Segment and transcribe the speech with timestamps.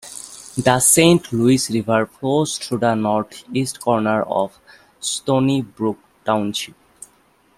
[0.57, 4.57] The Saint Louis River flows through the northeast corner of
[4.99, 6.73] Stoney Brook Township.